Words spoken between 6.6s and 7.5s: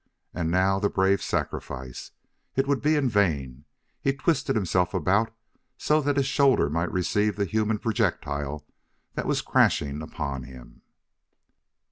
might receive the